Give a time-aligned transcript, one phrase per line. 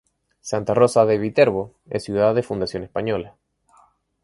[0.39, 3.35] Santa Rosa de Viterbo es ciudad de fundación española.